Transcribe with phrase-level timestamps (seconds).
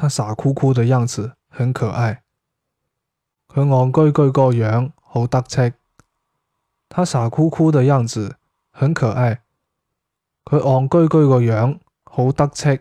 [0.00, 2.22] 他傻酷酷的样子很可爱。
[3.48, 5.72] 佢憨居居个样好得戚。
[6.88, 8.36] 他傻酷酷的样子
[8.70, 9.42] 很可爱。
[10.44, 12.78] 佢憨居居个样好得戚